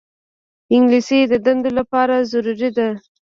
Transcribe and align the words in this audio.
انګلیسي 0.75 1.19
د 1.31 1.33
دندو 1.45 1.69
لپاره 1.79 2.15
ضروري 2.31 2.69
ده 2.77 2.87